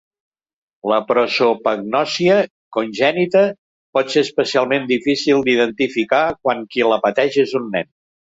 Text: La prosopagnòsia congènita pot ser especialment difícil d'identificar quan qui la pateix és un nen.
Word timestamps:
La 0.91 0.95
prosopagnòsia 1.09 2.37
congènita 2.77 3.43
pot 3.99 4.09
ser 4.15 4.25
especialment 4.29 4.89
difícil 4.93 5.45
d'identificar 5.51 6.25
quan 6.47 6.67
qui 6.75 6.87
la 6.95 7.01
pateix 7.07 7.39
és 7.47 7.57
un 7.63 7.71
nen. 7.79 7.89